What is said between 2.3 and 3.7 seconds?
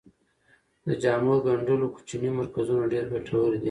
مرکزونه ډیر ګټور دي.